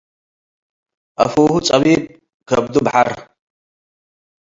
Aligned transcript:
አፍሁ 1.23 1.49
ጸቢብ- 1.67 2.01
ከብዱ 2.47 2.75
በሐር 2.85 3.09